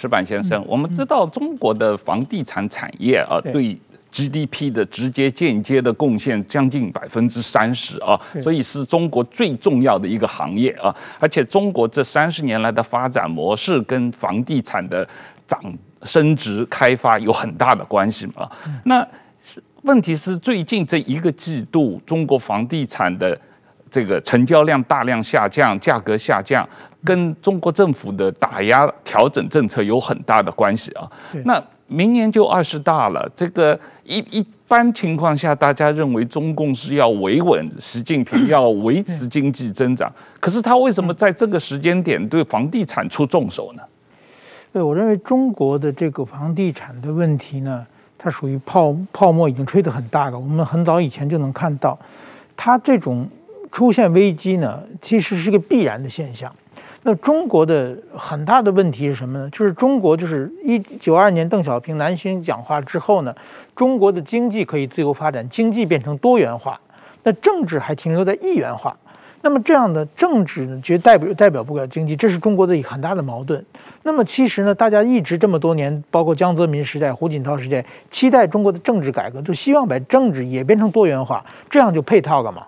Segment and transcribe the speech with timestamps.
[0.00, 3.76] 矢板先生，我们知道中国的房地产产业啊，对
[4.12, 10.94] GDP 的直接、间接的贡献将近百分之三十啊，所以是中国最重要的一个行业啊。
[11.18, 15.06] 而且中国这三十年来的发展模式跟房地产的
[15.48, 15.60] 涨
[16.04, 18.48] 升值开发有很大的关系嘛。
[18.84, 19.04] 那
[19.82, 23.36] 问题是最近这一个季度，中国房地产的
[23.90, 26.68] 这个成交量大量下降，价格下降。
[27.04, 31.08] 跟中国政府的打压调整政策有很大的关系啊。
[31.44, 40.12] 那明年就二十大了，这个一一般情况下，大家认为中共是要维稳，习近平要维持经济增长。
[40.40, 43.82] 可是他为什么在这个时间点对房地产出重手呢？
[44.72, 47.86] 对，我认为中国的这个房地产的问题呢，
[48.18, 50.38] 它属于泡泡沫已经吹得很大了。
[50.38, 51.96] 我们很早以前就能看到，
[52.56, 53.26] 它这种
[53.70, 56.52] 出现危机呢，其实是个必然的现象。
[57.04, 59.48] 那中国的很大的问题是什么呢？
[59.50, 63.34] 就是中国就是一九二年邓小平南巡讲话之后呢，
[63.74, 66.78] 中国的经济可以自由发展，经济变成多元化，
[67.22, 68.96] 那政治还停留在一元化。
[69.40, 73.64] 那么这样的政治呢，绝代表代表不了经济，这是中国的一个很大的矛盾。
[74.02, 82.66] 那么其实呢，大家一直这么多年，包括江泽民时代、胡锦涛时代，期待中国的政治改革，就希望把政治也变成多元化，这样就配套了嘛。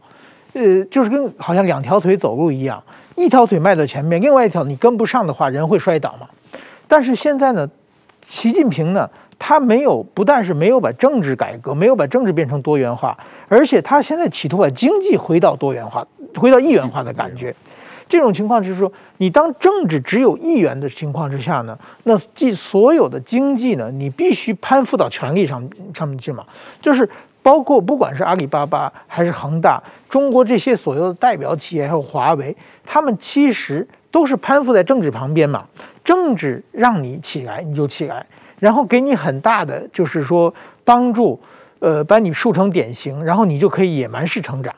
[0.52, 2.82] 呃，就是跟好像两条腿走路一样，
[3.14, 6.26] 一条腿迈到前面，另外一条你跟不上的话，人会摔倒嘛。
[6.88, 7.68] 但是现在呢，
[8.20, 13.16] 习近平呢，他没有，不但是没有把政治改革，没有把政治变成多元化，
[13.48, 17.54] 而且他现在企图把经济回到多元化，回到一元化的感觉。
[18.08, 25.62] 这种情况就是说，你当政治只有一元的情况之下呢，那即所有的经济呢，你必须攀附到权力上
[25.94, 26.44] 上面去嘛，
[26.82, 27.08] 就是。
[27.42, 35.64] 包括不管是阿里巴巴还是恒大，中国这些所有的代表企业还有华为，他们其实都是攀附在政治旁边嘛。
[36.04, 38.26] 政治让你起来你就起来，
[38.58, 40.52] 然后给你很大的就是说
[40.84, 41.40] 帮助，
[41.78, 44.74] 呃，把你树成典型，然后你就可以野蛮式成长。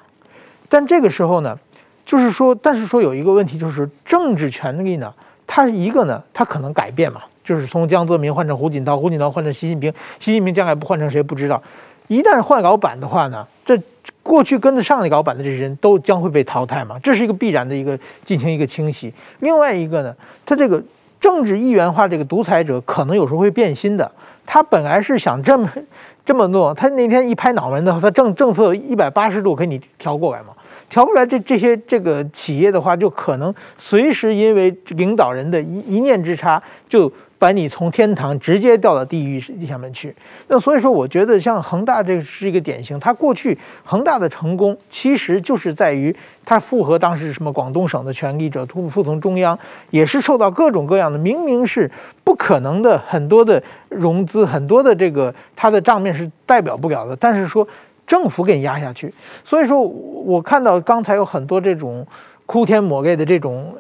[0.69, 1.59] 但这个时候呢，
[2.05, 5.13] 就是说，但是说有一个问题，就是政治权力呢，
[5.47, 11.63] 它一个呢，它可能改变嘛，就是从江泽民换成胡锦涛，胡锦涛换成习近平，习近平将来不换成谁不知道。
[12.09, 13.79] 一旦换老板的话呢，这
[14.23, 19.13] 过去跟着上一老板的这些人都将会被淘汰嘛，这是一个必然的一个进行一个清洗。
[19.41, 20.15] 另外一个呢，
[20.45, 20.83] 他这个
[21.21, 24.11] 政治一元化，这个独裁者可能有时候会变心的。
[24.45, 25.71] 他本来是想这么
[26.25, 30.49] 这么弄，他那天一拍脑门的话，他政政策一百八十度给你调过来嘛，
[30.91, 37.11] 调过来这这些这个企业的话，就可能随时因为领导人的一一念之差就。
[37.43, 40.15] 把你从天堂直接掉到地狱下面去，
[40.47, 43.01] 那所以说，我觉得像恒大这是一个典型。
[43.01, 46.15] 它过去恒大的成功，其实就是在于
[46.45, 49.59] 它附和当时什么广东省的权力者，服服从中央，
[49.91, 51.91] 也是受到各种各样的，明明是
[52.23, 57.67] 不可能的很多的融资，很多的这个它的账面是代表不了的，但是说
[58.07, 59.13] 政府给压下去。
[59.43, 62.07] 所以说我看到刚才有很多这种
[62.47, 63.75] 哭天抹泪的这种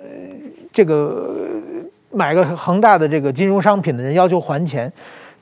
[0.72, 1.32] 这个。
[2.12, 4.92] 买个恒大的这个金融商品的人要求还钱，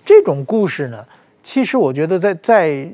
[0.04, 1.04] 这种故事呢，
[1.42, 2.88] 其实我觉得在在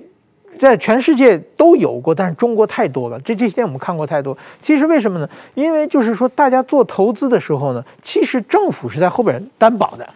[0.58, 3.20] 在全世界都有过，但是中国太多了。
[3.20, 4.36] 这这些天我们看过太多。
[4.60, 5.28] 其实为什么呢？
[5.54, 10.08] 因为就是说，大家做投资的时候呢，其实政府是在后边担保的。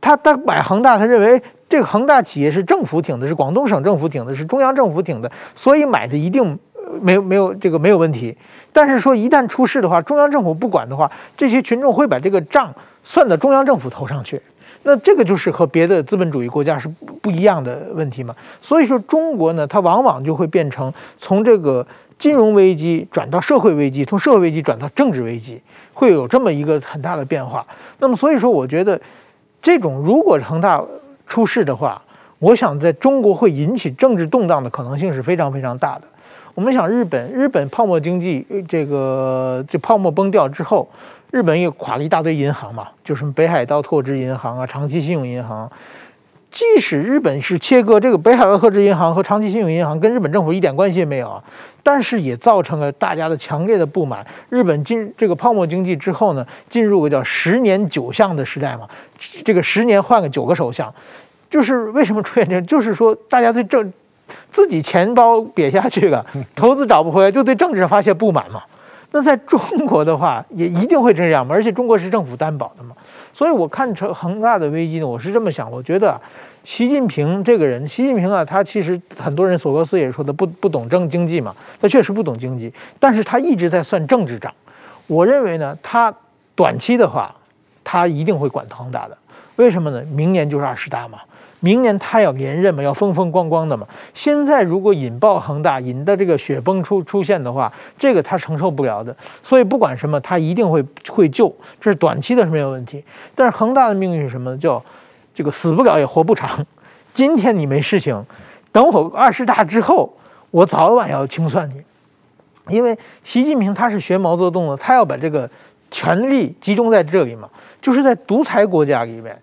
[0.00, 6.58] 他他买恒大，他认为这个恒大企业是政府挺的，是广东省政府挺的，是中央政府挺的，所以买的一定。
[7.00, 8.36] 没有没有这个没有问题，
[8.72, 14.40] 但是说一旦出事的话，中央政府不管的话，这些群众会把这个账算到中央政府头上去，
[14.82, 16.88] 那这个就是和别的资本主义国家是
[17.20, 18.34] 不一样的问题嘛。
[18.60, 25.60] 所以说中国呢，它往往就会变成从这个金融危机转到社会危机，从社会危机转到政治危机，
[25.92, 27.64] 会有这么一个很大的变化。
[27.98, 29.00] 那么所以说，我觉得
[29.62, 30.82] 这种如果恒大
[31.26, 32.00] 出事的话，
[32.38, 36.02] 我想在中国会引起政治动荡的可能性是非常非常大的。
[36.58, 40.88] 我们想，日本日本泡沫经济，这个这泡沫崩掉之后，
[41.30, 45.70] 日本又垮了一大堆银行嘛，就是北海道拓殖银行啊、长期信用银行。
[46.50, 51.40] 即使日本是切割这个北海道拓殖银行和长期信用银行，跟日本政府一点关系也没有，
[51.84, 54.26] 但是也造成了大家的强烈的不满。
[54.48, 58.88] 日本进这个泡沫经济之后呢，进入个叫十年九相的时代嘛，
[59.44, 60.92] 这个十年换个九个首相，
[61.48, 62.60] 就是为什么出现这？
[62.62, 63.86] 就是说大家对这。
[64.50, 68.62] 自己钱包瘪下去了， 投资找不回来，就对政治发泄不满嘛。
[69.10, 71.54] 那在中国的话，也一定会这样嘛。
[71.54, 72.94] 而且中国是政府担保的嘛，
[73.32, 75.70] 所以我看成恒大的危机呢，我是这么想。
[75.70, 76.20] 我觉得
[76.64, 84.52] 习近平这个人，习近平啊，他其实很多人索罗斯也说的不不懂政经济嘛，他确实不懂经济，但是他一直在算政治账。
[85.06, 86.14] 我认为呢，他
[86.54, 87.34] 短期的话。
[87.90, 89.16] 他一定会管恒大的。
[89.56, 90.02] 为什么呢？
[90.12, 91.20] 明年就是二十大嘛。
[91.60, 93.86] 明年他要连任嘛，要风风光光的嘛。
[94.14, 99.16] 现在如果引爆恒大，引的这个雪崩出出现的话，这个他承受不了的。
[99.42, 103.02] 所以不管什么，他一定会会救，这是短期的是没有问题。
[103.34, 104.56] 但是恒大的命运是什么？
[104.58, 104.82] 叫
[105.34, 106.64] 这个死不了也活不长。
[107.12, 108.24] 今天你没事情，
[108.70, 110.16] 等我二十大之后，
[110.52, 111.82] 我早晚要清算你。
[112.72, 115.50] 因为习近平他是学毛泽东的，他要把这个
[115.90, 117.48] 权力集中在这里嘛，
[117.80, 119.36] 就是在独裁国家里面，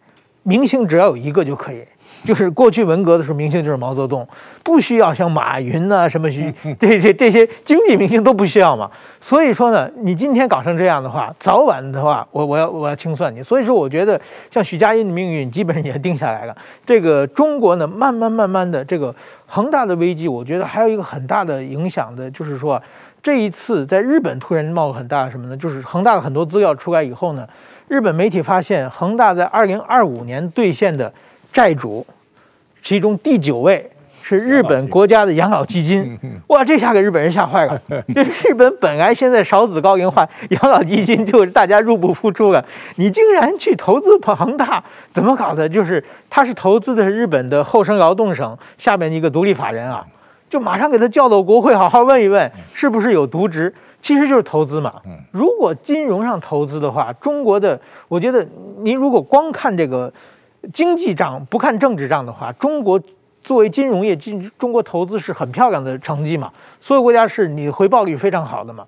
[0.43, 1.83] 明星只要有一个就可以。
[2.25, 4.27] 就是过去文革的时候，明星就是毛泽东，
[4.63, 8.89] 不需要像马云呐、啊、什么徐 这些这些经济明星都不需要嘛。
[9.21, 13.41] 所以说呢，你今天搞成这样的话，早晚的话，我我要我要清算你。
[13.43, 14.19] 所以说，我觉得
[14.49, 16.57] 像许家印的命运基本上也定下来了。
[16.85, 19.13] 这个中国呢，慢慢慢慢的这个
[19.45, 22.81] 恒大的危机，我觉得还有一个很大的影响的，就是说
[23.21, 25.55] 这一次在日本突然冒了很大的什么呢？
[25.55, 27.47] 就是恒大的很多资料出来以后呢，
[27.87, 31.11] 日本媒体发现恒大在二零二五年兑现的
[31.55, 32.05] 债主。
[32.83, 33.89] 其中第九位
[34.21, 37.81] 是日本国家的养老基金，哇，这下给日本人吓坏了。
[38.13, 42.63] 这日本本来现在少子高龄化，养老基金就是大家入不敷出了，
[42.97, 45.69] 你竟然去投资庞大，怎么搞的？
[45.69, 50.05] 就是他是投资的是日本的厚生劳动省下面一个独立法人啊，
[50.49, 53.73] 就马上给他叫到国会，好好问一问，是不是有渎职？
[54.01, 54.95] 其实就是投资嘛。
[55.31, 57.79] 如果金融上投资的话，中国的，
[58.09, 58.45] 我觉得
[58.79, 60.11] 您如果光看这个。
[60.73, 63.01] 经济账不看政治账的话，中国
[63.43, 66.51] 作为金融业，进中国投资是很漂亮的成绩嘛。
[66.79, 68.85] 所有国家是你回报率非常好的嘛。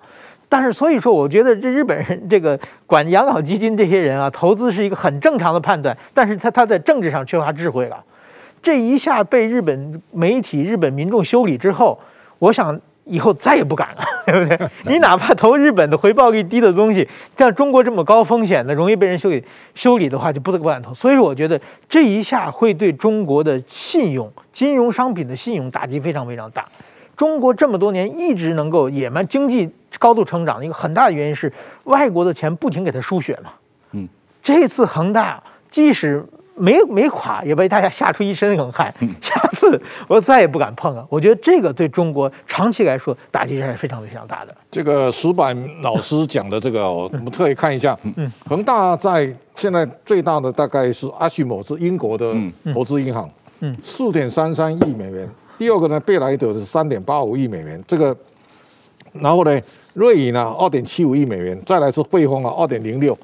[0.48, 5.96] 但是所以说，我觉得这日本人这个管养老基金这些人啊，投资是一个很正常的判断。
[6.12, 8.02] 但是他他在政治上缺乏智慧了。
[8.62, 11.98] 这一下被日本媒体、日本民众修理之后，
[12.38, 12.80] 我想。
[13.08, 14.68] 以后再也不敢了， 对不对？
[14.86, 19.42] 你哪怕投日本的回报率低的东西，像中国这么高风险的、容易被人修理
[19.74, 20.92] 修理的话，就不得不敢投。
[20.92, 26.66] 所以说，我觉得这一下会对中国的信用、金融商品的信用打击非常非常大。
[27.16, 29.68] 中国这么多年一直能够野蛮经济
[29.98, 31.52] 高度成长的一个很大的原因是
[31.84, 33.50] 外国的钱不停给他输血嘛。
[33.92, 34.08] 嗯，
[34.42, 36.24] 这次恒大即使。
[36.58, 38.92] 没没垮，也被大家吓出一身冷汗。
[39.22, 41.06] 下次我再也不敢碰了。
[41.08, 44.54] 我觉得这个对中国长期来说打击还是非常非常大的。
[44.70, 47.98] 这个石板老师讲的这个， 我们特意看一下。
[48.02, 52.34] 嗯，恒大在现在最大的大概是阿西莫，是英国的
[52.74, 53.28] 投资银行，
[53.60, 55.28] 嗯，四点三三亿美元。
[55.56, 57.82] 第二个呢，贝莱德是三点八五亿美元。
[57.86, 58.16] 这个，
[59.12, 59.60] 然后呢，
[59.94, 63.18] 瑞银呢二点七五亿美元，再来是汇丰啊二点零六。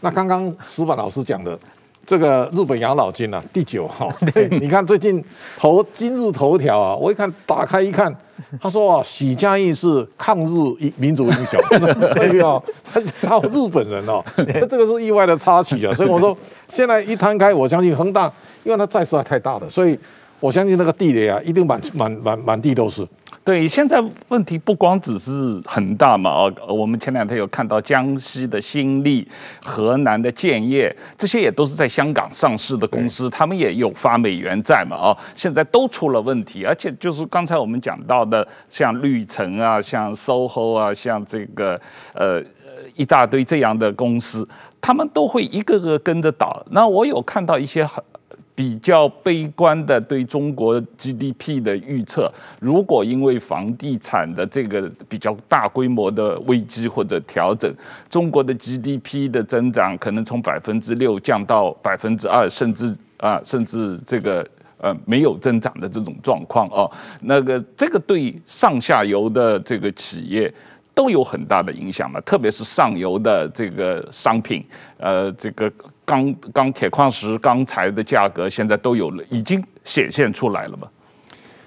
[0.00, 1.58] 那刚刚石板老师讲的。
[2.04, 4.12] 这个日本养老金啊，第九号。
[4.34, 5.24] 对，你看最近
[5.56, 8.14] 头今日头条啊，我一看打开一看，
[8.60, 11.60] 他说啊，许家印是抗日民族英雄，
[12.14, 12.60] 对啊，
[12.92, 15.94] 他他日本人哦，这个是意外的插曲啊。
[15.94, 16.36] 所以我说，
[16.68, 18.30] 现在一摊开，我相信恒大，
[18.64, 19.98] 因为它债实在太大了，所以
[20.40, 23.06] 我相信那个地雷啊，一定满满满满地都是。
[23.44, 29.26] 对，现在问题不光只是恒大嘛，哦，我们前两天有看到江西的新力、
[29.64, 41.80] 河南的建业，这些也都是在香港上市的公司，他们也有发美元债嘛，哦，现在都出了问题，而且就是刚才我们讲到的，像绿城啊，像 SOHO 啊，像这个
[42.14, 42.40] 呃
[42.94, 44.48] 一大堆这样的公司，
[44.80, 46.64] 他们都会一个个跟着倒。
[46.70, 48.00] 那我有看到一些很。
[48.54, 57.74] 比较悲观的对中国 GDP 的预测，如果因为房地产的这个比较大规模的危机或者调整，
[58.10, 64.46] 中国的 GDP 的增长可能从百分之六降到百分之二，甚至啊，甚至这个
[64.76, 66.90] 呃没有增长的这种状况哦，
[67.22, 70.52] 那个这个对上下游的这个企业
[70.94, 74.62] 都有很大的影响嘛，特别是上游的这个商品，
[74.98, 75.72] 呃，这个。
[76.04, 80.88] 钢钢铁矿石钢材的价格现在都有了，已经显现出来了嘛？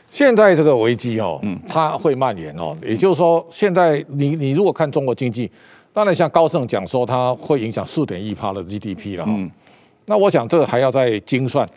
[0.10, 2.78] 现在这个危机哦，嗯，它会蔓延哦。
[2.82, 5.52] 也就是说，现在你你如果看中国经济，
[5.92, 9.26] 当然像高盛讲说，它会影响四点一趴的 GDP 了。
[9.28, 9.50] 嗯，
[10.06, 11.68] 那我想这个还要再精算。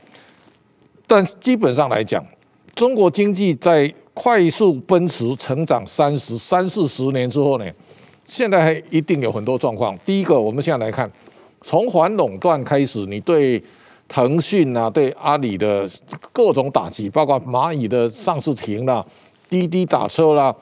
[1.06, 2.24] 但基本上来讲，
[2.74, 7.64] 中国经济在快速奔驰成长三十三四十年之后呢，
[8.24, 9.96] 现在还一定有很多状况。
[10.04, 11.10] 第一个，我们现在来看。
[11.60, 13.62] 从反垄断开始，你对
[14.06, 15.88] 腾讯啊、对阿里的
[16.32, 19.06] 各种打击，包括蚂蚁的上市停了，
[19.50, 20.54] 滴滴打车啦，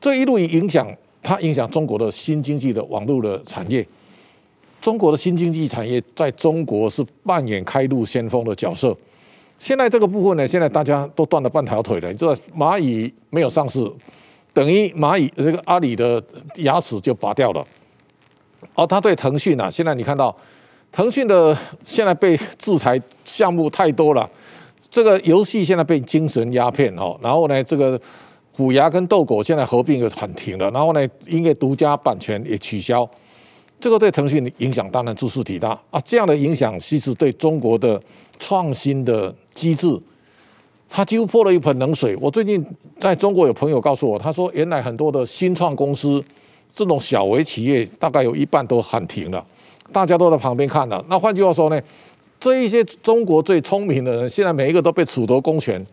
[0.00, 0.86] 这一路影响，
[1.22, 3.86] 它影响中国的新经济的网络的产业。
[4.80, 8.96] 中国的新经济产业在中国是扮演开路先锋的角色。
[9.58, 12.10] 现在这个部分呢，现在大家都断了半条腿了。
[12.10, 13.88] 你知道蚂蚁没有上市，
[14.52, 16.20] 等于蚂蚁这个阿里的
[16.56, 17.64] 牙齿就拔掉了。
[18.74, 20.34] 哦，他对腾讯啊，现在你看到
[20.90, 24.28] 腾讯的现在被制裁项目太多了，
[24.90, 28.00] 这个游戏现在被精神鸦片哦，然后呢，这个
[28.52, 33.08] 虎牙跟斗狗现在合并又喊停了，然后呢，音乐独家版权也取消，
[33.80, 36.00] 这个对腾讯影响当然就是体大啊。
[36.04, 38.00] 这样的影响其实对中国的
[38.38, 39.98] 创新的机制，
[40.88, 42.16] 它几乎泼了一盆冷水。
[42.20, 42.64] 我最近
[42.98, 46.22] 在中国有朋友告诉我，他说原来很多的新创公司。
[46.74, 49.44] 这种小微企业大概有一半都喊停了，
[49.92, 51.04] 大家都在旁边看了。
[51.08, 51.80] 那换句话说呢，
[52.40, 55.84] 这一些中国最聪明的人，现在每一个都被褫夺公权，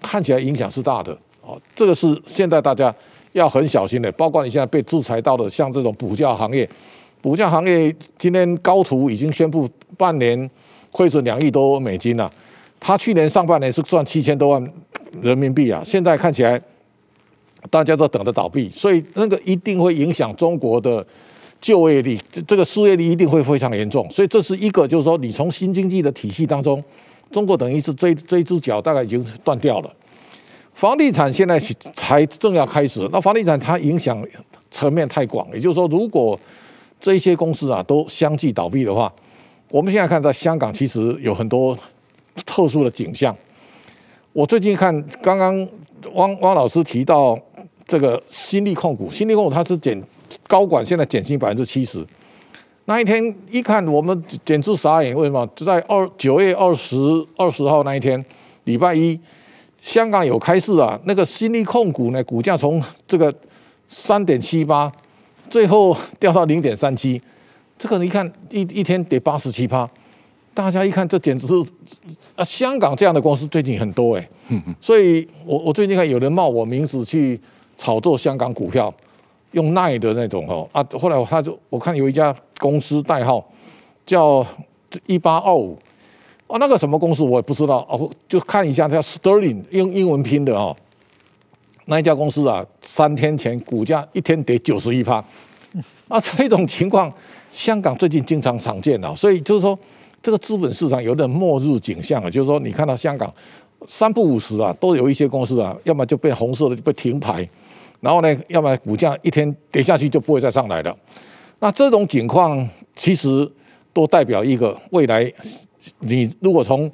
[0.00, 1.12] 看起来影响是大的
[1.42, 1.60] 哦。
[1.76, 2.94] 这个是现在大家
[3.32, 4.10] 要很小心的。
[4.12, 6.66] 包括你现在被制裁到的，像这种补教行业，
[7.20, 10.50] 补教行业今天高途已经宣布半年
[10.90, 12.30] 亏损两亿多美金了，
[12.80, 14.72] 他去年上半年是赚七千多万
[15.20, 16.58] 人民币啊，现在看起来。
[17.70, 21.04] 大家都等着倒闭，所以那个一定会影响中国的
[21.60, 24.06] 就业率，这个失业率一定会非常严重。
[24.10, 26.82] 所以这是一个，就是说你从新经济的体系当中，
[27.32, 29.90] 中国等于是这这只脚大概已经断掉了。
[30.74, 31.58] 房地产现在
[31.94, 34.22] 才正要开始，那房地产它影响
[34.70, 36.38] 层面太广，也就是说，如果
[37.00, 39.10] 这些公司啊都相继倒闭的话，
[39.70, 41.76] 我们现在看在香港其实有很多
[42.44, 43.34] 特殊的景象。
[44.34, 45.66] 我最近看刚刚
[46.12, 47.38] 汪汪老师提到。
[47.86, 50.02] 这个新力控股，新力控股它是减
[50.48, 52.04] 高管，现在减薪百分之七十。
[52.86, 55.16] 那一天一看，我们简直傻眼。
[55.16, 55.46] 为什么？
[55.54, 56.96] 就在二九月二十
[57.36, 58.22] 二十号那一天，
[58.64, 59.18] 礼拜一，
[59.80, 61.00] 香港有开市啊。
[61.04, 63.34] 那个新力控股呢，股价从这个
[63.88, 64.92] 三点七八，
[65.48, 67.20] 最后掉到零点三七。
[67.78, 69.88] 这个你看一一天跌八十七趴，
[70.52, 71.54] 大家一看，这简直是
[72.36, 72.44] 啊！
[72.44, 74.28] 香港这样的公司最近很多哎，
[74.80, 77.40] 所以我我最近看有人冒我名字去。
[77.76, 78.92] 炒作香港股票，
[79.52, 83.44] 用奈的那种哦啊，后来他就我看有一家公司代号
[84.04, 84.44] 叫
[85.06, 85.78] 一八二五，
[86.46, 90.74] 哦，那个什么公司我也不知道哦，就看一下叫 Sterling 用英文拼的哦，
[91.86, 95.24] 那一家公司啊，三天前股价一天跌九十一趴，
[96.08, 97.12] 啊，这种情况
[97.50, 99.78] 香港最近经常常见的，所以就是说
[100.22, 103.32] 这个资本市场有点末日景象啊，就是说你看到香港
[103.86, 107.48] 三不五时啊，都有一些公司啊，要么就被红色的就被停牌。
[108.04, 110.94] 然后呢，要么股价一天跌下去就不会再上来了。
[111.60, 113.50] 那这种情况其实
[113.94, 115.32] 都代表一个未来。
[116.00, 116.90] 你如果从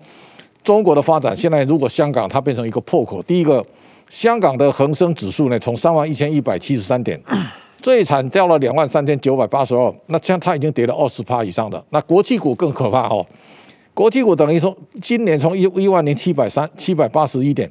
[0.63, 3.65] 中国的发展，现在如果香港它变成一个破口，第一个，
[4.09, 7.21] 香港的恒生指数呢，从三万一千一百七十三点，
[7.83, 11.85] 最惨掉了两万三千九百八十二，那像它已经跌了二十趴以上的。
[11.91, 13.27] 那国际股更可怕哦，
[13.95, 17.69] 国际股等于说今年从一一万零七百三七百八十一点，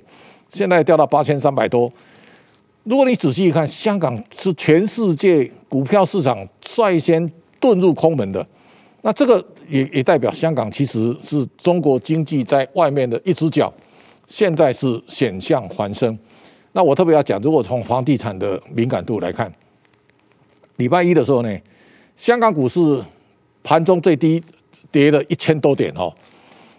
[0.49, 1.89] 现在掉到八千三百多。
[2.83, 8.45] 如果你仔细一看，香港是全世界股票市场率先遁入空门的，
[9.01, 13.71] 那这个也也代表香港其实是中国经济在外面的一只脚，
[14.27, 16.17] 现在是险象环生。
[16.71, 19.51] 那我特别要讲，如果从房地产的敏感度来看，
[20.77, 21.59] 礼拜一的时候呢，
[22.15, 22.79] 香港股市
[23.61, 24.41] 盘中最低
[24.91, 26.11] 跌了一千多点哦，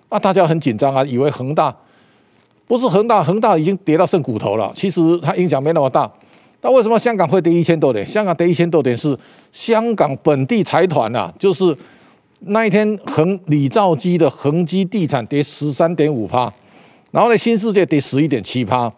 [0.09, 1.76] 那大家很紧张啊，以为恒大。
[2.70, 4.72] 不是恒大，恒大已经跌到剩骨头了。
[4.76, 6.08] 其实它影响没那么大。
[6.62, 8.06] 那为什么香港会跌一千多点？
[8.06, 9.18] 香港跌一千多点是
[9.50, 11.76] 香港本地财团啊，就是
[12.42, 16.42] 那一天恒李兆基的恒基地产跌十三点五趴，
[17.10, 18.88] 然后呢新世界跌十一点七趴，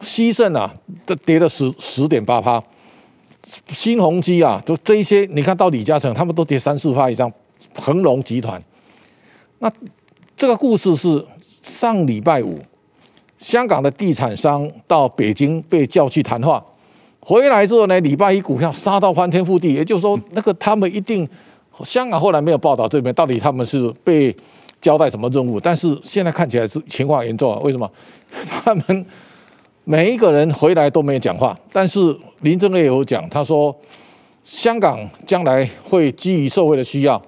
[0.00, 0.72] 西盛啊
[1.04, 2.62] 这跌了十十点八趴，
[3.70, 7.28] 新鸿基啊就这一些，你看到李嘉诚他们都跌三四趴以上，
[7.74, 8.62] 恒隆集团。
[9.58, 9.68] 那
[10.36, 11.26] 这个故事是
[11.62, 12.60] 上礼拜五。
[13.42, 16.64] 香港的地产商到北京被叫去谈话，
[17.18, 19.74] 回来之后呢，礼拜一股票杀到翻天覆地。
[19.74, 21.28] 也就是说，那个他们一定，
[21.82, 24.34] 香港后来没有报道这边到底他们是被
[24.80, 27.58] 交代什么任务，但是现在看起来是情况严重啊。
[27.64, 27.90] 为什么？
[28.48, 29.04] 他们
[29.82, 33.76] 每一个人回来都没有讲话，但是林郑月有讲，他说
[34.44, 37.20] 香港将来会基于社会的需要。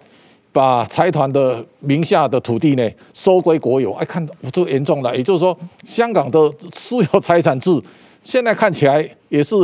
[0.54, 5.14] 把财团的名下的土地呢收归国有，哎，看我这严重了。
[5.16, 6.38] 也就是说，香港的
[6.72, 7.82] 私有财产制
[8.22, 9.56] 现在看起来也是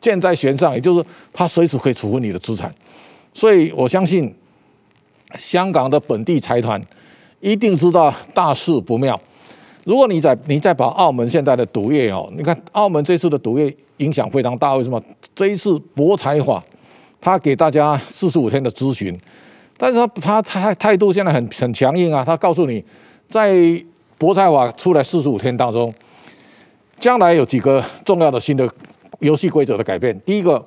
[0.00, 2.74] 箭在弦上，也就是他随时可以处分你的资产。
[3.34, 4.34] 所以我相信，
[5.36, 6.80] 香港的本地财团
[7.40, 9.20] 一定知道大事不妙。
[9.84, 14.98] 如果你再你再把澳门现在的赌业哦，你看澳门这次的赌业影响非常大，为什么？
[15.34, 16.64] 这一次博彩法，
[17.20, 19.14] 他给大家四十五天的咨询。
[19.82, 22.22] 但是他他态态度现在很很强硬啊！
[22.22, 22.84] 他告诉你，
[23.30, 23.56] 在
[24.18, 25.90] 博彩法出来四十五天当中，
[26.98, 28.68] 将来有几个重要的新的
[29.20, 30.14] 游戏规则的改变。
[30.20, 30.62] 第一个，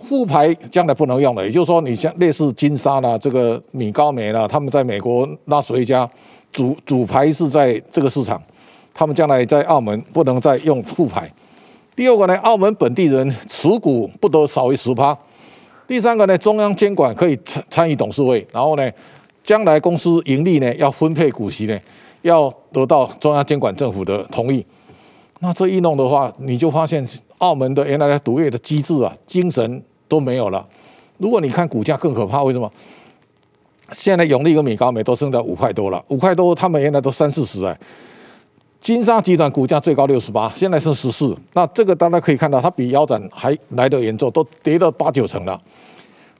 [0.00, 6.10] 复牌将来不能用了，也就是说，你像类似金沙啦、这个米高梅啦，他们在美国拉斯维加
[6.52, 8.42] 主主牌是在这个市场，
[8.92, 11.32] 他们将来在澳门不能再用复牌。
[11.94, 15.16] 第二个呢，澳门本地人持股不得少于十趴。
[15.88, 18.92] 第三个呢，中央监管可以参参与董事会，然后呢，
[19.42, 21.80] 将来公司盈利呢要分配股息呢，
[22.20, 24.64] 要得到中央监管政府的同意。
[25.40, 27.02] 那这一弄的话，你就发现
[27.38, 30.68] 澳门的原来的赌业的机制啊，精神都没有了。
[31.16, 32.70] 如果你看股价更可怕，为什么？
[33.92, 37.74] 现在永利跟米高梅都升到五块多了，五块多，他们原来都三四十哎。
[38.80, 41.36] 金沙集团股价最高六十八，现在是十四。
[41.52, 45.60] 那这个大家可以看到，它比腰斩还来得严重，都跌了八九成了。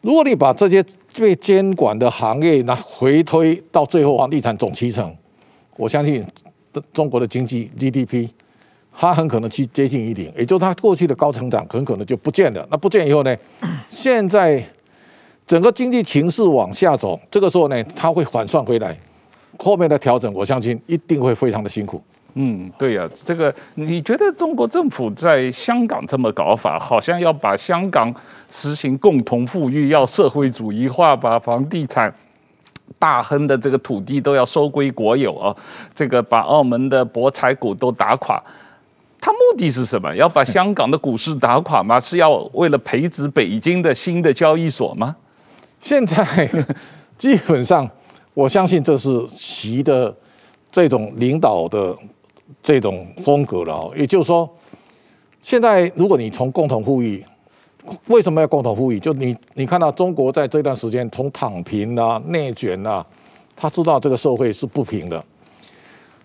[0.01, 0.83] 如果你把这些
[1.19, 5.15] 被监管的行业拿回推到最后，房地产总七成，
[5.77, 6.25] 我相信
[6.93, 8.29] 中国的经济 GDP，
[8.93, 12.67] 它很可能去接近一零，也就它过去的高成长很可能就不见了。
[12.71, 13.37] 那不见以后呢？
[13.89, 14.65] 现在
[15.47, 18.97] 整个经济情势往下走，这个时候呢，它会反算回来，
[19.59, 22.01] 后面的调整，我相信一定会非常的辛苦。
[22.41, 28.15] 嗯，对呀、这个你觉得中国政府在香港这么搞法，好像要把香港
[28.49, 32.15] 实行共同富裕，要社会主义化，把房地产
[32.97, 35.57] 大亨的这个土地都要收归国有啊，
[35.93, 38.41] 这个把澳门的博彩股都打垮，
[39.21, 40.15] 他目的是什么？
[40.15, 41.99] 要把香港的股市打垮吗？
[41.99, 45.17] 是要为了培植北京的新的交易所吗？
[45.81, 46.49] 现在
[47.19, 47.91] 基本上，
[48.33, 50.15] 我相信这是习的
[50.71, 51.99] 这种领导的。
[52.63, 54.49] 这种风格了，也就是说，
[55.43, 57.25] 现在如果你从共同富裕，
[58.07, 58.99] 为什么要共同富裕？
[58.99, 63.05] 就你你看到中国在这段时间从躺平啊、内卷啊，
[63.55, 65.25] 他知道这个社会是不平的。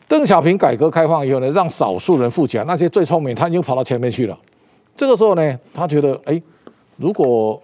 [0.07, 4.37] 邓小平改革开放以后呢，让少数人富起来，那些最聪明他已经跑到前面去了。
[4.95, 6.41] 这个时候呢，他觉得，哎，
[6.97, 7.61] 如果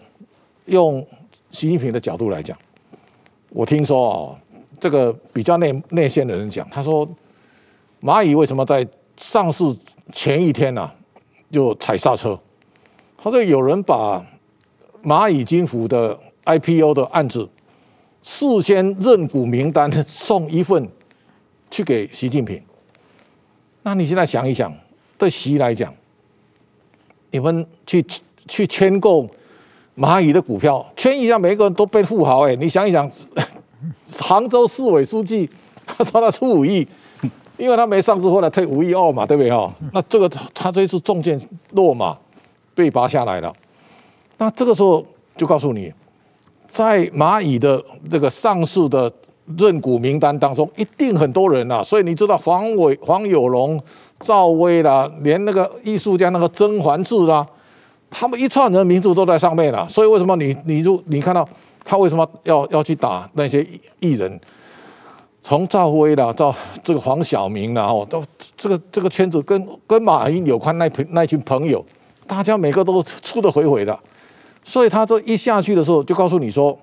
[0.65, 1.05] 用
[1.51, 2.57] 习近平的角度来讲，
[3.49, 4.37] 我听说哦，
[4.79, 7.07] 这个比较内内线的人讲，他说。
[8.01, 8.87] 蚂蚁为什么在
[9.17, 9.63] 上市
[10.13, 10.95] 前一天呢、啊、
[11.51, 12.39] 就踩刹车？
[13.17, 14.25] 他说有人把
[15.03, 17.49] 蚂蚁金服的 IPO 的案子
[18.21, 20.89] 事先认股名单送一份
[21.69, 22.61] 去给习近平。
[23.83, 24.73] 那你现在想一想，
[25.17, 25.93] 对习来讲，
[27.31, 28.05] 你们去
[28.47, 29.27] 去签购
[29.97, 32.55] 蚂蚁的股票，签一下，每个人都变富豪哎！
[32.55, 33.11] 你想一想，
[34.19, 35.49] 杭州市委书记
[35.85, 36.87] 他说他出五亿。
[37.59, 39.71] 因为他没上市，后来退五亿二嘛，对不对哈？
[39.93, 41.37] 那这个他这一次中箭
[41.73, 42.17] 落马，
[42.73, 43.53] 被拔下来了。
[44.37, 45.93] 那这个时候就告诉你，
[46.67, 49.11] 在蚂蚁的这个上市的
[49.57, 51.83] 认股名单当中，一定很多人呐。
[51.83, 53.77] 所以你知道黄伟、黄有龙、
[54.21, 57.45] 赵薇啦，连那个艺术家那个甄嬛志啦，
[58.09, 59.85] 他们一串人名字都在上面了。
[59.89, 61.45] 所以为什么你你就你看到
[61.83, 63.67] 他为什么要要去打那些
[63.99, 64.39] 艺人？
[65.49, 68.23] 从赵薇啦到这个黄晓明啦，哦，到
[68.55, 71.83] 这个这个圈子跟跟马云有关那群那群朋友，
[72.27, 73.99] 大家每个都出得回回的，
[74.63, 76.77] 所以他这一下去的时候，就告诉你说，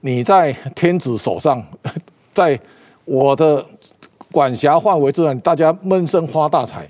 [0.00, 1.64] 你在天子手上，
[2.34, 2.60] 在
[3.06, 3.64] 我的
[4.30, 6.86] 管辖范围之内，大家闷声发大财，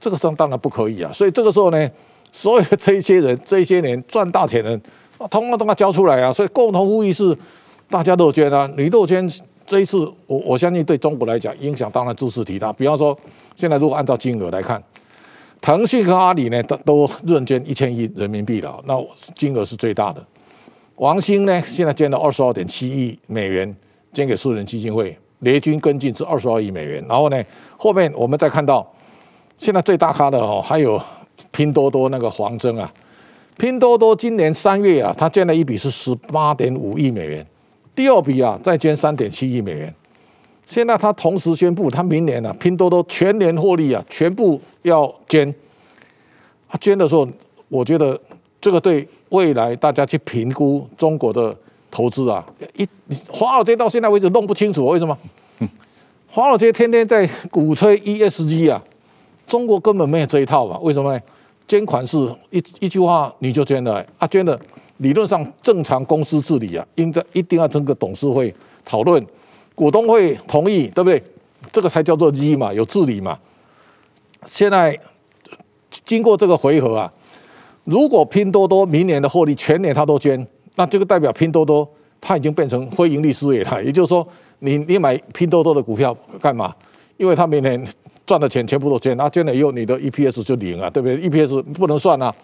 [0.00, 1.12] 这个时当然不可以啊。
[1.12, 1.88] 所以这个时候呢，
[2.32, 4.82] 所有的这些人这些年赚大钱的人，
[5.30, 6.32] 通通都要交出来啊。
[6.32, 7.38] 所以共同富裕是。
[7.88, 9.30] 大家都捐啊，你都捐
[9.66, 12.72] 这一次，我我相信对中国来讲影响当然兹事体大。
[12.72, 13.18] 比方说，
[13.56, 14.82] 现在如果按照金额来看，
[15.60, 18.94] 腾讯和阿里呢都都认捐一千亿人民币了，那
[19.34, 20.24] 金额是最大的。
[20.96, 23.74] 王兴呢现在捐了二十二点七亿美元，
[24.12, 27.04] 捐给私人基金会，雷军跟进是二十二亿美元。
[27.08, 27.42] 然后呢，
[27.76, 28.86] 后面我们再看到，
[29.56, 31.00] 现在最大咖的哦，还有
[31.50, 32.92] 拼多多那个黄峥啊，
[33.56, 37.46] 拼多多今年三月啊，他捐了一笔是十八点五亿美元。
[37.94, 39.94] 第二笔啊，再捐三点七亿美元。
[40.64, 45.54] 现在他同时宣布，他明年啊，拼多多全年获利啊，全部要捐。
[46.68, 47.28] 他捐的时候，
[47.68, 48.18] 我觉得
[48.60, 51.54] 这个对未来大家去评估中国的
[51.90, 52.88] 投资啊，一
[53.30, 55.16] 华尔街到现在为止弄不清楚为什么。
[56.28, 58.82] 华尔街天天在鼓吹 ESG 啊，
[59.46, 60.78] 中国根本没有这一套嘛？
[60.78, 61.20] 为什么呢？
[61.68, 62.16] 捐款是
[62.50, 64.58] 一一句话你就捐了，啊捐的。
[65.02, 69.24] 理论上正常公司治理啊，应该一定要整个董事会讨论，
[69.74, 71.22] 股东会同意，对不对？
[71.72, 73.38] 这个才叫做 G 嘛，有治理嘛。
[74.46, 74.98] 现在
[75.90, 77.12] 经过这个回合啊，
[77.84, 81.88] 如果拼多多明年的获利全年他都捐，那这个代表拼多多
[82.20, 83.82] 它已经变成非盈利事业了。
[83.82, 84.26] 也就是说，
[84.60, 86.74] 你你买拼多多的股票干嘛？
[87.16, 87.84] 因为他明年
[88.24, 92.34] 赚的钱全部都捐，那捐了以后你的 EPS 就零啊，对不对？EPS 不能算啊。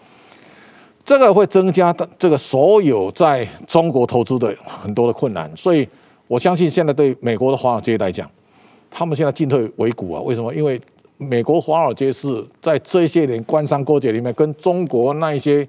[1.09, 5.87] 这个会增加的这个所有在中国投资的很多的困难，所以
[6.27, 8.29] 我相信现在对美国的华尔街来讲，
[8.91, 10.21] 他们现在进退维谷啊。
[10.21, 10.53] 为什么？
[10.53, 10.79] 因为
[11.17, 15.67] 美国华尔街是在这些年官商勾结里面，跟中国那一些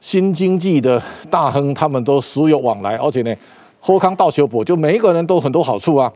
[0.00, 3.32] 新经济的大亨，他们都时有往来，而且呢，
[3.78, 6.12] 喝康道修补，就每一个人都很多好处啊。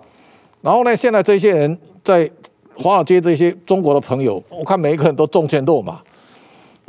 [0.63, 2.29] 然后呢，现在这些人在
[2.75, 6.01] 华尔街这些中国的朋友，我看每一个人都中箭落马。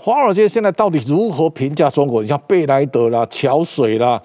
[0.01, 2.21] 华尔街现在到底如何评价中国？
[2.21, 4.19] 你像贝莱德啦、桥水啦，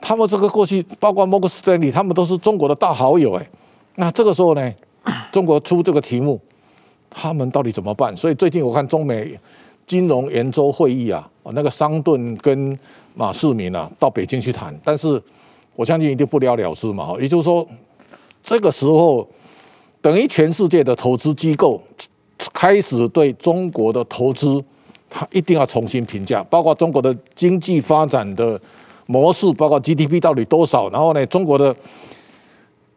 [0.00, 3.44] 他们这个过去包括摩根斯丹利，他们都是中国的大好友哎。
[3.96, 4.72] 那这个时候呢，
[5.32, 6.40] 中国出这个题目，
[7.10, 8.16] 他们到底怎么办？
[8.16, 9.36] 所以最近我看中美
[9.84, 12.78] 金融圆桌会议啊，那个桑顿跟
[13.14, 15.20] 马世明啊到北京去谈，但是
[15.74, 17.16] 我相信一定不了了之嘛。
[17.20, 17.66] 也就是说，
[18.44, 19.28] 这个时候
[20.00, 21.82] 等于全世界的投资机构
[22.52, 24.64] 开始对中国的投资。
[25.16, 28.60] 他一定要重新评价，包括中国的经济发展的
[29.06, 31.72] 模式，包括 GDP 到底多少，然后呢，中国的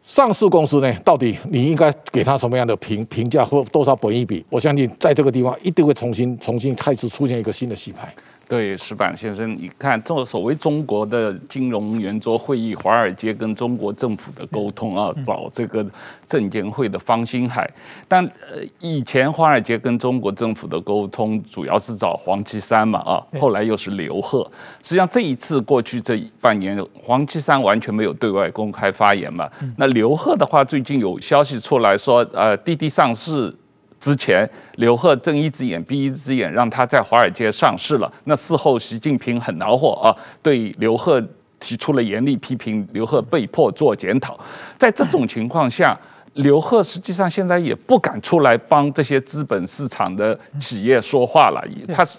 [0.02, 4.44] 上市公司呢，到底你应该给他什么样的评评价或多少本益比？
[4.50, 8.12] 我相信在这个地方一定会重新重新开始出现一个新的洗牌。
[8.48, 15.86] 对，石板先生，你看，这所谓中国的金融圆桌会议，华尔街跟中国政府的沟通啊，找这个
[16.26, 17.70] 证监会的方星海。
[18.08, 24.50] 但呃，以前华尔街跟中国政府的沟通主要是找王岐山嘛，啊，后来又是刘鹤。
[24.82, 29.46] 实际上这一次过去这半年，王岐山完全没有对外公开发言嘛。
[29.76, 33.54] 那刘鹤的话，最近有消息出来说，呃，滴滴上市。
[34.00, 38.12] 之前，刘鹤睁一只眼闭一只眼，让他在华尔街上市了。
[38.24, 41.22] 那事后，习近平很恼火啊，对刘鹤
[41.58, 44.38] 提出了严厉批评，刘鹤被迫做检讨。
[44.76, 45.98] 在这种情况下，
[46.34, 52.18] 刘鹤实际上现在也不敢出来帮这些资本市场的企业说话了，他是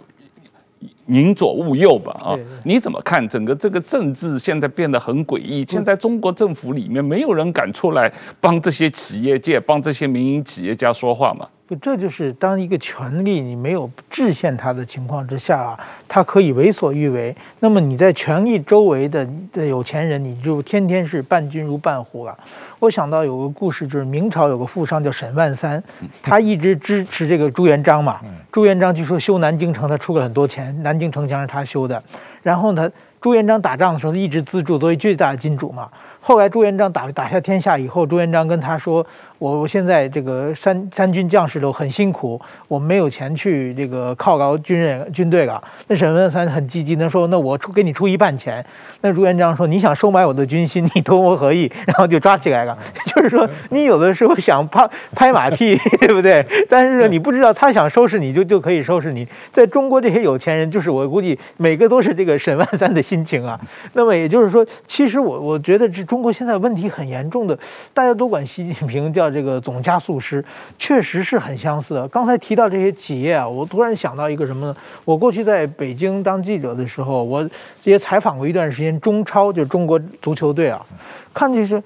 [1.10, 2.12] 宁左勿右吧？
[2.24, 5.66] 啊，你怎么看整个这个政治现在变得很诡异？
[5.68, 11.48] 现在中国政府里面没有人敢出来帮这些企业界、帮这些民营企业家说话嘛？
[11.66, 17.36] 不，这就是当一个权力你没有制限它的情况之下啊，它可以为所欲为。
[17.60, 22.36] 那么你在权力周围的的有钱人，你就天天是伴君如伴虎了。
[22.80, 25.84] 我想到有个故事，就是明朝有个富商叫沈万三，
[26.24, 28.20] 他一直支持这个朱元璋嘛。
[28.52, 32.04] 朱元璋据说修南京城，他出了很多钱，南京城墙是他修的。
[32.44, 32.90] 然后他，
[33.22, 35.90] 朱元璋打仗的时候一直资助作为最大的金主嘛。
[36.30, 39.04] 后来朱元璋打打下天下以后，朱元璋跟他说
[39.40, 48.64] ：“我我现在这个三三军将士都很辛苦，我没有钱去这个犒劳军人军队了。”那沈万三很积极的说：“那我出给你出一半钱。”
[49.02, 52.78] 那朱元璋说：“你想收买我的军心，你投我何意？”然后就抓起来了。
[53.08, 56.46] 就是说，你有的时候想拍拍马屁，对不对？
[56.70, 59.28] 但是你不知道他想收拾你就就可以收拾你。
[59.50, 63.60] 在中国这些有钱人，就是我估计每个都是这个沈万三的心情啊。
[63.94, 66.19] 那么也就是说，其实我我觉得这中。
[66.20, 67.58] 中国现在问题很严重的，
[67.94, 70.44] 大家都管习近平叫这个总加速师，
[70.78, 72.06] 确实是很相似的。
[72.10, 74.76] 刚才提到这些企业啊，我突然想到一个什么呢？
[75.06, 77.50] 我过去在北京当记者的时候，我
[77.86, 80.86] 也采访过一段时间中超，就中国足球队啊，
[81.34, 81.82] 看这些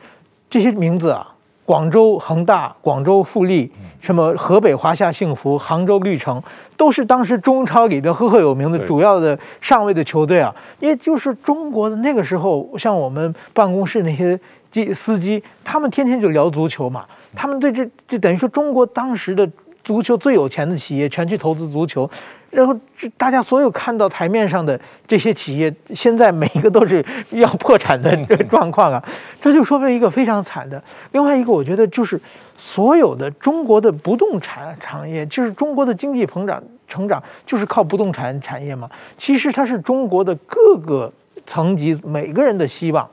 [0.50, 1.33] 这些名字啊，
[1.74, 3.72] 广州恒大、广州富力。
[4.00, 6.40] 什么河北华夏幸福、杭州绿城，
[6.78, 10.54] 都是当时中超里边赫赫有名的主要的上位的球队啊。
[10.80, 17.06] 也就是中国的那个时候，像我们办公室那些机司机，他们天天就聊足球嘛。
[17.34, 19.50] 他们对这就等于说，中国当时的
[19.84, 22.08] 足球最有钱的企业全去投资足球。
[22.54, 22.78] 然后，
[23.18, 29.04] 大家所有看到台面上的这些企业，现在每一个都是要破产的这个状况啊，
[29.42, 30.82] 这就说明一个非常惨的。
[31.14, 32.22] 另外一个，我觉得就是
[32.56, 38.88] 所有的中国的不动产产业，就是中国的经济膨胀成长，就是靠不动产产业嘛。
[39.18, 41.12] 其实它是中国的各个
[41.48, 43.10] 层级每个人的希望。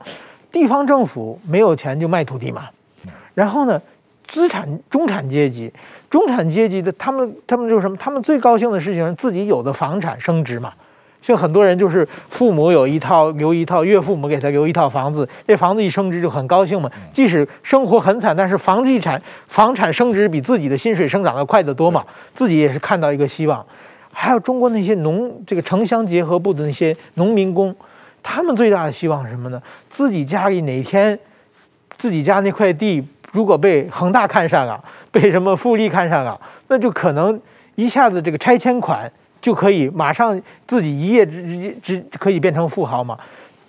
[0.51, 2.69] 地方政府没有钱就卖土地嘛，
[3.33, 3.81] 然后呢，
[4.31, 5.69] 资产中产阶级。
[6.09, 7.97] 中产阶级的他们，他们就是什么？
[7.97, 10.71] 他们最高兴的事情是自己有的房产升值嘛。
[11.21, 16.89] 像很多人就是父母有一套留一套，岳父母给他留一套房子，这房子一升值就很高兴嘛。
[17.11, 22.03] 即使生活很惨，但是房地产房产升值比自己的薪水生长的快得多嘛。
[22.33, 23.63] 自己也是看到一个希望。
[24.13, 27.75] 还有中国那些农这个城乡结合部的那些农民工，
[28.23, 29.61] 他们最大的希望是什么呢？
[29.89, 31.19] 自己家里哪天
[31.97, 33.05] 自己家那块地。
[33.31, 37.39] 如果被恒大看上了，被什么富力看上了，那就可能
[37.75, 43.17] 一下子这个拆迁款就可以马上自己一夜之之之可以变成富豪嘛？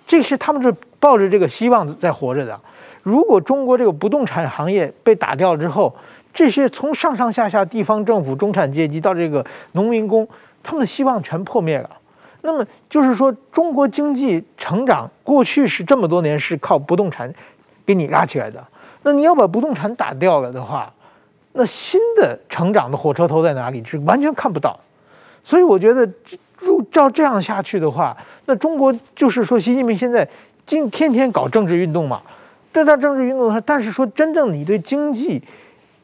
[0.05, 2.59] 这是他们是抱着这个希望在活着的。
[3.01, 5.93] 如果中国这个不动产行业被打掉之后，
[6.33, 10.27] 这些从上上下下地方政府、中产阶级到这个农民工，
[10.61, 11.89] 他们的希望全破灭了。
[12.41, 17.33] 那么就是说，中国经济成长过去是这么多年是靠不动产
[17.85, 18.61] 给你拉起来的，
[19.03, 20.91] 那你要把不动产打掉了的话，
[21.51, 23.83] 那新的成长的火车头在哪里？
[23.83, 24.79] 是完全看不到。
[25.43, 26.09] 所以我觉得，
[26.59, 30.27] 如照这样下去的话，那中国就是说，习近平现在
[30.65, 32.21] 今天天搞政治运动嘛，
[32.71, 35.41] 但他政治运动，但是说真正你对经济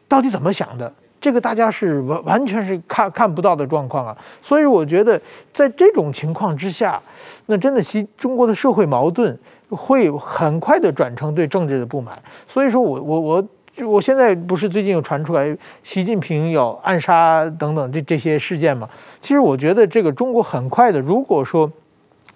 [0.08, 0.94] 到底怎么想的？
[1.22, 5.20] 这个大家是完完全是看看不到的状况啊，所以我觉得
[5.54, 7.02] 在这种情况之下，
[7.48, 9.38] 那真的习中国的社会矛盾
[9.70, 12.18] 会很快的转成对政治的不满。
[12.48, 13.48] 所以说我我我
[13.88, 18.90] 我现在不是最近有传出来习近平要暗杀等等这这些事件嘛？
[19.22, 21.72] 其实我觉得这个中国很快的，如果说。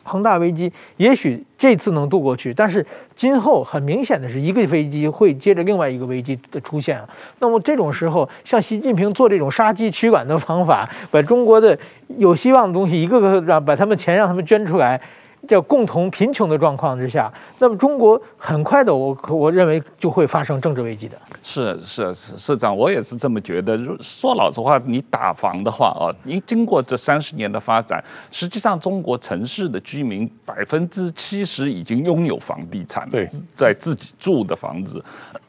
[0.05, 7.01] 恒大危机也许这次能度过去，但是今后很明显的是一个危机会接着另外一个危机的出现。
[7.39, 11.79] 那么这种时候，像习近平做这种杀鸡取卵的方法，把中国的
[12.17, 14.99] 有希望的东西一个个让把他们钱让他们捐出来。
[15.47, 21.17] 叫共同贫穷的状况之下，那么中国很快的，我我认为就会发生政治危机的。
[21.41, 23.77] 是是是，市长，我也是这么觉得。
[23.99, 28.01] 说老实话，你打房的话啊，你经过这三十年的发展，
[28.31, 35.03] 实际上中国城市的居民百分之七十已经拥有房地产，对，在自己住的房子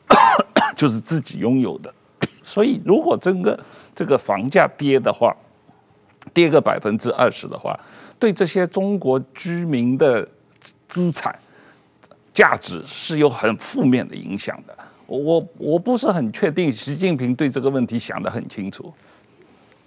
[0.74, 1.94] 就是自己拥有的。
[2.42, 3.59] 所以，如果整个
[3.94, 5.35] 这个房价跌的话，
[6.33, 7.78] 跌个百分之二十的话。
[8.18, 10.27] 对这些中国居民的
[10.88, 11.38] 资产
[12.33, 14.74] 价值是有很负面的影响的。
[15.07, 18.92] 我我不是很确定习近平对这个问题想得很清楚。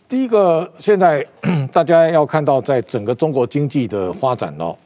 [0.07, 1.25] 第一个，现在
[1.71, 4.77] 大家要看到，在整个中国经济的发展哦，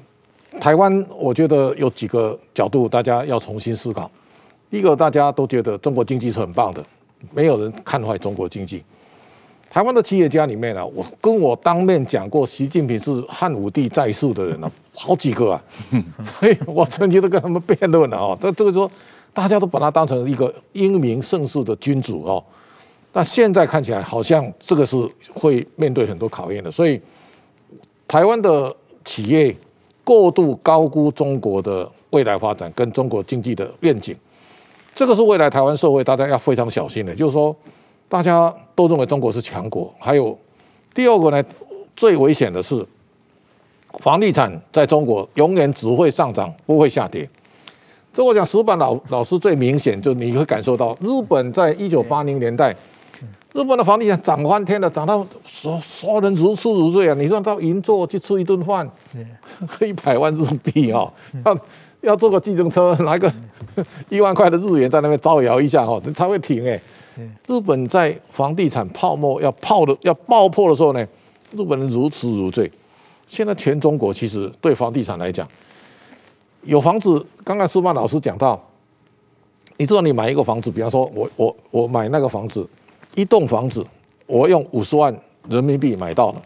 [0.60, 4.10] 台湾我觉得有几个角度大家要重新思考。
[4.70, 6.84] 第一个，大家都觉得中国经济是很棒的，
[7.34, 8.84] 没有人看坏中国经济。
[9.74, 15.64] 台湾的企业家里面呢、啊，我跟我当面讲过，习近平是汉武帝在世的人呢、啊，好几个啊，
[16.38, 18.38] 所以我曾经都跟他们辩论了啊。
[18.42, 18.92] 这这个说，
[19.34, 22.44] 大家都把他当成一个英明盛世的君主哦。
[23.14, 24.98] 但现在看起来，好像这个是
[25.34, 26.70] 会面对很多考验的。
[26.70, 27.00] 所以，
[28.10, 29.56] 台湾的企业
[30.04, 34.14] 过度高估中国的未来发展跟中国经济的愿景，
[34.94, 37.56] 这个是未来台湾社会大家要非常小心的，就是说。
[38.12, 40.38] 大家都认为中国是强国，还有
[40.94, 41.42] 第二个呢，
[41.96, 42.86] 最危险的是
[44.00, 47.28] 房地产在中国永远只会上涨，不会下跌。
[48.12, 52.76] 这我讲石板老老师最明显，就你会感受到，日本在一九八零年代，
[53.54, 57.14] 日本的房地产涨翻天了，涨到所所有人如痴如醉啊！
[57.14, 58.86] 你说到银座去吃一顿饭，
[59.80, 61.10] 一百万日币啊，
[61.46, 61.58] 要
[62.02, 63.32] 要坐个计程车，拿个
[64.10, 66.78] 一万块的日元在那边招摇一下哈，它会停哎。
[67.48, 71.06] 日本在房地产泡沫要泡的要爆破的时候呢，
[71.52, 72.72] 日本人如痴如醉。
[73.28, 75.48] 现在全中国其实对房地产来讲，
[76.64, 78.62] 有房子，刚刚思曼老师讲到，
[79.78, 82.68] 你知道你买一个房子，比方说我我我买那个房子，
[83.16, 83.86] 一栋房子，
[84.28, 85.18] 我用五十万
[85.50, 86.42] 人民币买到了，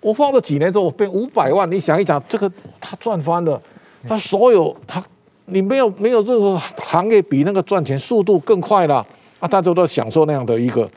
[0.00, 3.60] 我放了几年之后变五百万，你想一想，这个他赚翻了，
[4.08, 5.04] 他所有他
[5.44, 9.06] 你没有没有任何行业比那个赚钱速度更快了。
[9.44, 10.88] 啊，大家都享受那样的一个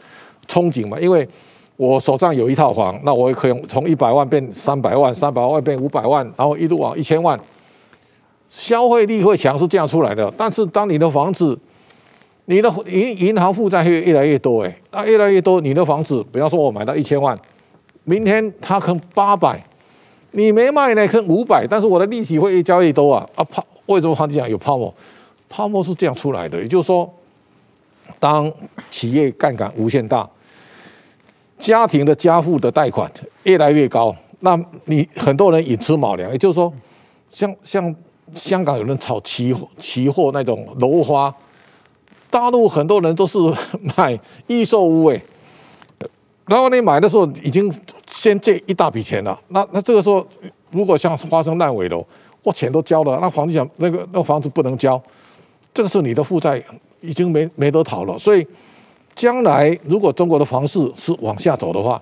[0.48, 1.28] 憧憬嘛，因为
[1.76, 7.38] 我手上有一套房，那我也可以从一百万变三百万，三百万变五百万，然后一路往一千万，
[8.50, 10.34] 消费力会强是这样出来的。
[10.38, 11.60] 但是当你的房子，
[12.46, 17.38] 你的银银行负债会越来越多，哎，那越来越多，你的房子，比方说我买到一千万，
[18.06, 19.62] 明天它可能八百，
[20.32, 24.94] 你没卖呢，剩五百，但是我的利息会越交越多啊啊泡，为什么房地产有泡沫？
[25.50, 27.14] 泡沫是这样出来的，也就是说。
[28.20, 28.52] 当
[28.90, 30.30] 企业杠杆无限大，
[31.58, 33.12] 家庭的家户的贷款
[33.44, 36.72] 越来越高，那你很多人寅吃卯粮，也就是说，
[37.30, 37.96] 像像
[38.34, 41.34] 香港有人炒期货，期货那种楼花，
[42.30, 43.38] 大陆很多人都是
[43.96, 45.22] 买预售屋诶，
[46.46, 47.74] 然后你买的时候已经
[48.08, 50.26] 先借一大笔钱了，那那这个时候
[50.72, 52.06] 如果像发生烂尾楼，
[52.44, 55.02] 我钱都交了，那房地产那个那房子不能交，
[55.74, 56.64] 这个是你的负债。
[57.02, 58.46] 已经没没得逃了，所以
[59.16, 62.02] 将来如果中国的房市是往下走的话，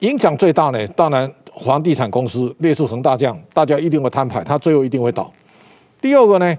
[0.00, 1.32] 影响最大呢，当然
[1.64, 5.32] 房地产公司类似恒大这样，大家一定会摊牌，它最后一定会倒。
[6.00, 6.56] 第二个呢，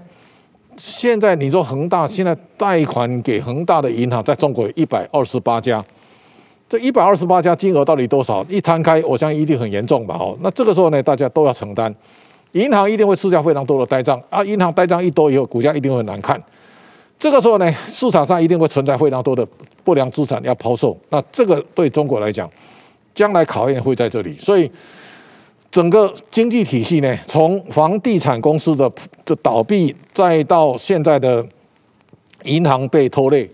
[0.76, 5.82] 现在你说恒大现在贷款给恒大的银行在中国有一百二十八家，
[6.68, 8.44] 这一百二十八家金额到底多少？
[8.48, 10.16] 一摊开，我相信一定很严重吧？
[10.20, 11.94] 哦，那这个时候呢，大家都要承担，
[12.52, 16.38] 银行一定会吃下非常多的呆账啊，银行呆账一多以后，股价一定会难看。
[17.20, 19.46] 这个时候呢，市场上一定会存在非常多的
[19.84, 22.50] 不良资产要抛售，那这个对中国来讲，
[23.14, 24.34] 将来考验会在这里。
[24.38, 24.70] 所以，
[25.70, 28.90] 整个经济体系呢，从房地产公司的
[29.26, 31.46] 的倒闭，再到现在的
[32.44, 33.46] 银行被拖累，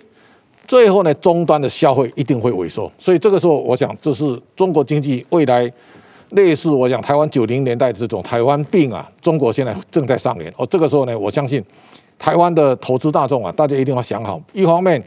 [0.69, 2.91] 最后呢，终端的消费一定会萎缩。
[2.97, 5.69] 所以这个时候，我想这是中国经济未来
[6.31, 10.55] 类似我想台湾九零年代这种台湾病啊，中国现在正在上演。
[10.57, 11.61] 哦，这个时候呢，我相信
[12.19, 15.03] 台湾的投资大众啊，大家一定要想好，一方面，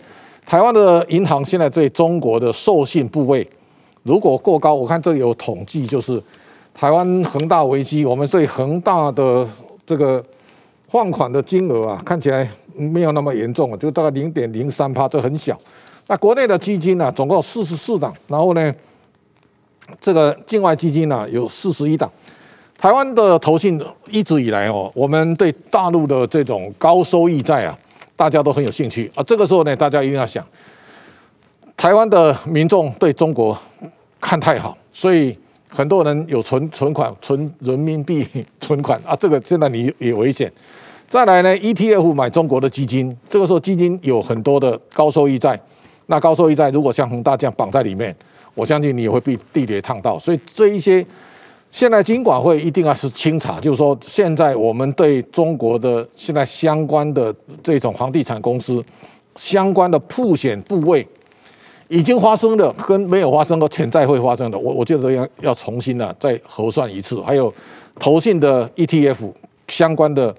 [0.45, 3.47] 台湾的银行现在对中国的授信部位
[4.03, 6.21] 如果过高，我看这里有统计就是。
[6.71, 9.45] 台湾恒大危机，我们对恒大的
[9.85, 10.23] 这个
[10.87, 15.57] 放款的金额啊，看起来没有那么严重啊，就大概零点零三趴，这很小。
[16.07, 18.73] 那国内的基金呢，总共四十四档，然后呢，
[19.99, 22.09] 这个境外基金呢有四十一档。
[22.79, 27.77] 台湾的投信一直以来哦，我们对大陆的这种高收益债啊，
[28.15, 29.23] 大家都很有兴趣啊。
[29.23, 30.45] 这个时候呢，大家一定要想，
[31.75, 33.57] 台湾的民众对中国
[34.19, 35.37] 看太好，所以。
[35.71, 38.27] 很多人有存存款，存人民币
[38.59, 40.51] 存款啊，这个现在你也危险。
[41.07, 45.61] 再来呢，ETF 买中国的基金，这个时候基金有很多的高收益债，
[46.07, 48.15] 那高收益债如果像恒大这样绑在里面，
[48.55, 50.17] 我相信你也会被地雷烫到。
[50.17, 51.05] 所以这一些
[51.69, 58.83] 现在金管会一定要是清查，就是说现在我们对中国的现在相关的这种房地产公司
[59.35, 61.07] 相关的曝险部位。
[61.91, 67.19] 已经发生的跟没有发生的潜在会发生的，我我觉得要要重新呢再核算一次。
[67.21, 67.51] 还有
[67.99, 69.33] 投信的 ETF
[69.67, 70.35] 相关的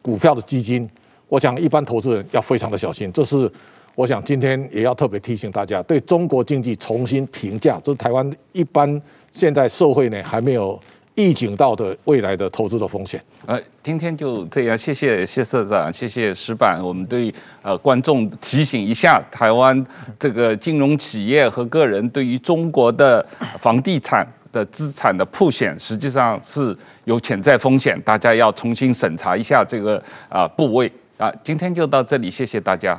[0.00, 0.88] 股票的基金，
[1.28, 3.10] 我想一般投资人要非常的小心。
[3.12, 3.50] 这是
[3.94, 9.00] 我想今天也要特别提醒大家，对中国经济重新评价，这是台湾一般
[9.30, 10.80] 现在社会呢还没有。
[11.16, 13.22] 预警到的未来的投资的风险。
[13.44, 16.80] 呃，今天就这样，谢谢谢社长，谢谢石板。
[16.82, 19.86] 我们对呃观众提醒一下，台湾
[20.18, 23.22] 这个金融企业和个人对于中国的
[23.58, 26.74] 房地产的资产的曝险，实际上是
[27.04, 31.30] 有潜在风险，大家要重新审查一下这个啊部位啊。
[31.44, 32.98] 今天就到这里，谢谢大家。